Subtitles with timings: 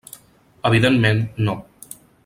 [0.69, 1.59] Evidentment, no.